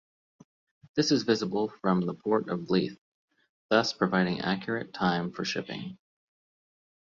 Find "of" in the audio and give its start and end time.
2.49-2.71